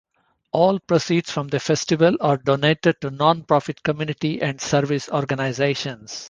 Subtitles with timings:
[0.51, 6.19] All proceeds from the Festival are donated to non-profit community and service organizations.